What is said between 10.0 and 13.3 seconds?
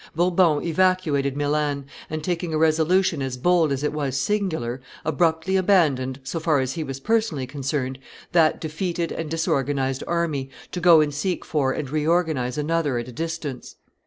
army, to go and seek for and reorganize another at a